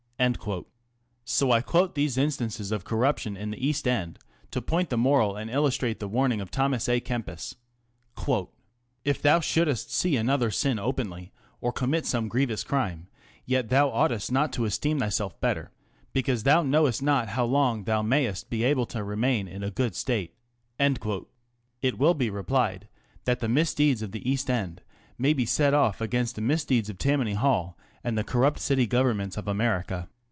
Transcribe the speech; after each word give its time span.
So 1.25 1.49
I 1.51 1.61
quote 1.61 1.95
these 1.95 2.15
instances 2.15 2.71
of 2.71 2.83
corruption 2.85 3.35
in 3.35 3.49
the 3.49 3.67
East 3.67 3.87
End 3.87 4.19
to 4.51 4.61
point 4.61 4.91
the 4.91 4.97
moral 4.97 5.35
and 5.35 5.49
illustrate 5.49 5.99
the 5.99 6.07
warning 6.07 6.39
of 6.39 6.51
Thomas 6.51 6.87
a 6.87 6.99
Kempis:" 7.01 7.55
If 9.03 9.19
thou 9.19 9.39
shouldest 9.39 9.91
see 9.91 10.15
another 10.17 10.51
sin 10.51 10.77
openly 10.77 11.31
or 11.59 11.71
commit 11.73 12.05
some 12.05 12.27
grievous 12.27 12.63
crime, 12.63 13.07
yet 13.47 13.69
thou 13.69 13.89
oughtest 13.89 14.31
not 14.31 14.53
to 14.53 14.65
esteem 14.65 14.99
thyself 14.99 15.41
better, 15.41 15.71
because 16.13 16.43
thou 16.43 16.61
knowest 16.61 17.01
not 17.01 17.29
how 17.29 17.45
long 17.45 17.85
thou 17.85 18.03
mayest 18.03 18.47
be 18.51 18.63
able 18.63 18.85
to 18.87 19.03
remain 19.03 19.47
in 19.47 19.63
a 19.63 19.71
good 19.71 19.95
state." 19.95 20.35
It 20.79 21.97
will 21.97 22.13
be 22.13 22.29
replied 22.29 22.87
that 23.25 23.39
the 23.39 23.49
misdeeds 23.49 24.03
of 24.03 24.11
the 24.11 24.29
East 24.29 24.51
End 24.51 24.83
may 25.17 25.33
be 25.33 25.45
set 25.47 25.73
off 25.73 25.99
against 25.99 26.35
the 26.35 26.41
misdeeds 26.41 26.91
of 26.91 26.99
Tammany 26.99 27.33
Hall 27.33 27.75
and 28.03 28.17
the 28.17 28.23
corrupt 28.23 28.57
City 28.57 28.87
Governments 28.87 29.37
of 29.37 29.47
America. 29.47 30.07